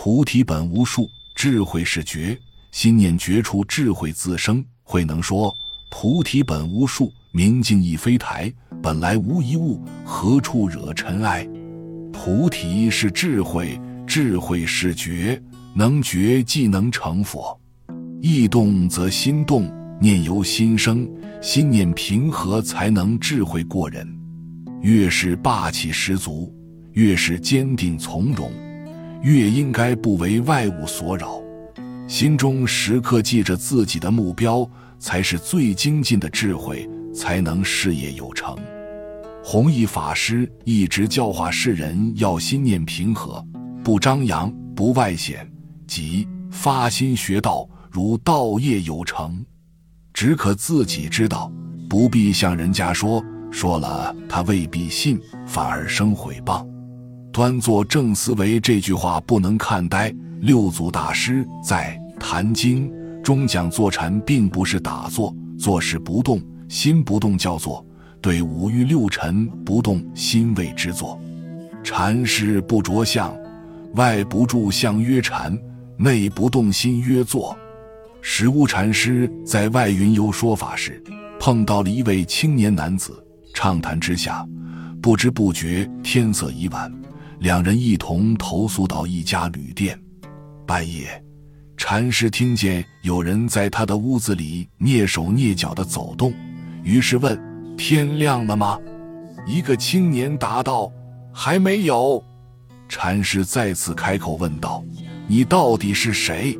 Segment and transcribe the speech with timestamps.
[0.00, 2.38] 菩提本无树，智慧是觉。
[2.70, 4.64] 心念觉处，智慧自生。
[4.84, 5.52] 慧能说：
[5.90, 8.50] 菩提本无树，明镜亦非台，
[8.80, 11.44] 本来无一物，何处惹尘埃？
[12.12, 13.76] 菩提是智慧，
[14.06, 15.42] 智慧是觉，
[15.74, 17.60] 能觉即能成佛。
[18.22, 19.68] 意动则心动，
[20.00, 21.10] 念由心生，
[21.42, 24.08] 心念平和，才能智慧过人。
[24.80, 26.54] 越是霸气十足，
[26.92, 28.48] 越是坚定从容，
[29.22, 31.42] 越应该不为外物所扰，
[32.06, 38.56] 心中时刻记着自己的目标，才是最精进的智慧，才能事业有成。
[39.42, 43.44] 弘一法师一直教化世人要心念平和，
[43.82, 45.50] 不张扬，不外显，
[45.86, 49.44] 即发心学道，如道业有成，
[50.12, 51.50] 只可自己知道，
[51.88, 53.24] 不必向人家说。
[53.50, 56.66] 说了，他未必信，反而生毁谤。
[57.32, 60.14] 端坐正思维这句话不能看呆。
[60.40, 62.90] 六祖大师在《坛经》
[63.22, 67.84] 中讲，坐禅并不是打坐，坐是不动，心不动叫坐；
[68.20, 71.20] 对五欲六尘不动心谓之坐。
[71.82, 73.36] 禅是不着相，
[73.94, 75.58] 外不住相曰禅，
[75.96, 77.56] 内不动心曰坐。
[78.20, 81.02] 实无禅师在外云游说法时，
[81.40, 83.12] 碰到了一位青年男子。
[83.54, 84.46] 畅谈之下，
[85.02, 86.92] 不知不觉天色已晚，
[87.40, 89.98] 两人一同投宿到一家旅店。
[90.66, 91.22] 半夜，
[91.76, 96.32] 禅师听见有人在他的屋子里蹑手蹑脚的走动，
[96.82, 97.40] 于是问
[97.78, 98.78] ：“天亮了吗？”
[99.46, 100.90] 一个青年答道
[101.32, 102.22] ：“还没有。”
[102.88, 104.84] 禅师再次开口问道
[105.28, 106.58] ：“你到底是谁？”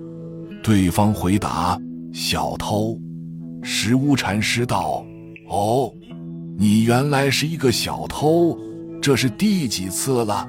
[0.63, 1.79] 对方回答
[2.15, 2.99] ：“小偷。”
[3.63, 5.05] 石屋禅师道
[5.51, 5.93] ：“哦。”
[6.61, 8.59] 你原来是一个小偷，
[9.01, 10.49] 这是第几次了？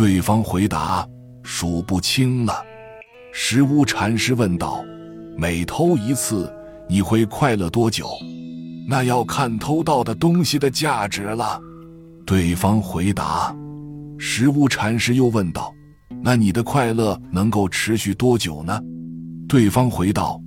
[0.00, 1.06] 对方回答
[1.44, 2.54] ：“数不清了。”
[3.34, 4.82] 石屋禅师问道
[5.36, 6.50] ：“每偷一次，
[6.88, 8.08] 你会快乐多久？”
[8.88, 11.60] 那要看偷到的东西的价值了。
[12.24, 13.54] 对方回答。
[14.18, 15.70] 石屋禅师又问道
[16.24, 18.80] ：“那你的快乐能够持续多久呢？”
[19.46, 20.40] 对方回道：“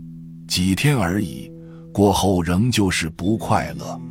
[0.50, 1.48] 几天而已，
[1.94, 4.02] 过后仍旧是不快乐。”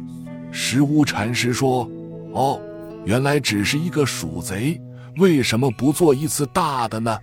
[0.53, 1.91] 石屋禅师说
[2.33, 2.61] ：“哦，
[3.05, 4.81] 原来只是一个鼠贼，
[5.17, 7.19] 为什么不做一次大的呢？”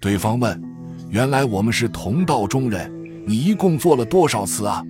[0.00, 0.62] 对方问
[1.10, 2.92] ：“原来我们是同道中人，
[3.26, 4.82] 你一共做了多少次啊？”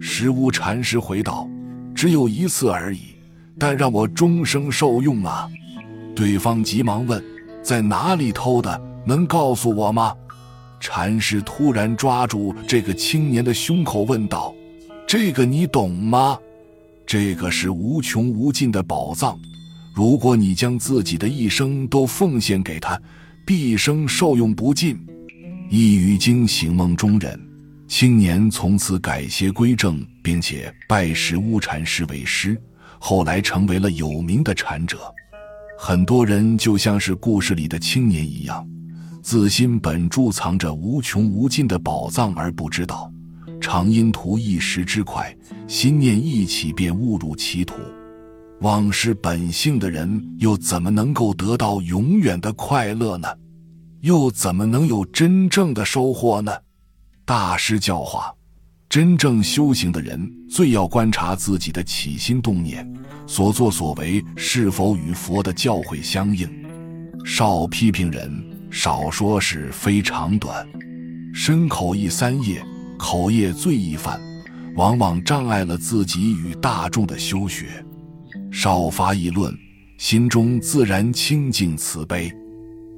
[0.00, 1.48] 石屋禅师回道
[1.94, 3.00] ：“只有一次而已，
[3.58, 5.48] 但让我终生受用啊！”
[6.14, 7.22] 对方急忙问
[7.62, 8.80] ：“在哪里偷的？
[9.04, 10.14] 能告诉我吗？”
[10.80, 14.54] 禅师突然抓住这个青年的胸口问道
[15.06, 16.38] ：“这个你懂吗？”
[17.06, 19.38] 这个是无穷无尽的宝藏，
[19.98, 22.96] 如果你将自己的一生都奉献给他，
[23.44, 24.96] 毕生受用不尽。
[25.68, 27.36] 一语惊醒梦中人，
[27.88, 32.56] 青年从此改邪归正，并且拜石屋禅师为师，
[33.00, 34.98] 后来成为了有名的禅者。
[35.76, 38.64] 很多人就像是故事里的青年一样，
[39.20, 43.12] 自心本贮藏着无穷无尽的宝藏而不知道。
[43.60, 45.36] 常因图一时之快，
[45.66, 47.74] 心念一起便误入歧途。
[48.60, 53.28] 忘失本性的人，又怎么能够得到永远的快乐呢？
[54.00, 56.52] 又怎么能有真正的收获呢？
[57.24, 58.34] 大师教化：
[58.88, 62.90] 真正修行的人，最要观察自己的起心动念，
[63.26, 66.48] 所作所为是否与佛的教诲相应。
[67.24, 68.32] 少批评人，
[68.70, 70.66] 少说是非长短，
[71.32, 72.64] 身口意三业。
[72.98, 74.20] 口业最易犯，
[74.74, 77.84] 往往障碍了自己与大众的修学。
[78.50, 79.56] 少发议论，
[79.98, 82.32] 心中自然清净慈悲。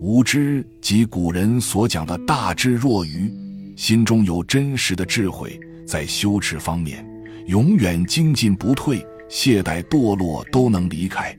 [0.00, 3.30] 无知即古人所讲的大智若愚，
[3.76, 7.04] 心中有真实的智慧，在修持方面
[7.46, 11.36] 永远精进不退，懈怠堕落都能离开。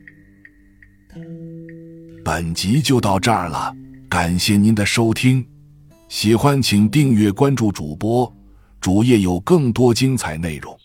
[2.24, 3.74] 本集就到这儿了，
[4.08, 5.44] 感谢您的收听，
[6.08, 8.32] 喜欢请订阅关注主播。
[8.80, 10.76] 主页有更多精彩内容。